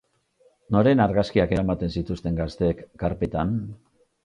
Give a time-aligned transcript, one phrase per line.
[0.75, 3.57] Noren argazkiak eramaten zituzten gazteek karpetan?